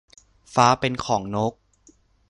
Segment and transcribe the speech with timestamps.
[0.53, 1.53] ฟ้าเป็นของนก